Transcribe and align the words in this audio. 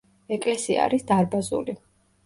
ეკლესია 0.37 0.87
არის 0.89 1.07
დარბაზული. 1.13 1.81